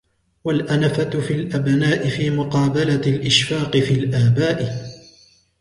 [0.43, 4.85] وَالْأَنَفَةُ فِي الْأَبْنَاءِ فِي مُقَابَلَةِ الْإِشْفَاقِ فِي الْآبَاءِ